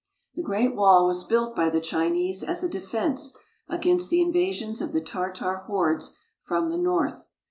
[0.33, 3.37] The Great Wall was built by the Chinese as a defense
[3.69, 7.29] against the invasions of the Tartar hordes from the north.